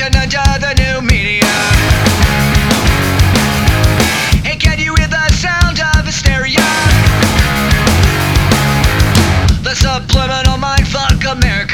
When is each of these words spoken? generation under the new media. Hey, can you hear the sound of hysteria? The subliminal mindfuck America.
generation 0.00 0.40
under 0.40 0.66
the 0.66 0.74
new 0.74 1.00
media. 1.02 1.44
Hey, 4.42 4.56
can 4.56 4.78
you 4.78 4.94
hear 4.94 5.08
the 5.08 5.28
sound 5.32 5.80
of 5.80 6.06
hysteria? 6.06 6.60
The 9.62 9.74
subliminal 9.74 10.58
mindfuck 10.58 11.20
America. 11.30 11.69